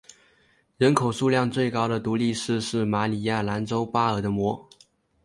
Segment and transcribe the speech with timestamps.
[0.77, 4.67] 人口数最高的独立市是马里兰州巴尔的摩。